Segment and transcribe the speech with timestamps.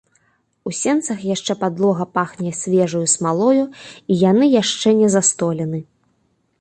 [0.69, 3.63] У сенцах яшчэ падлога пахне свежаю смалою,
[4.15, 5.79] і яны яшчэ не застолены.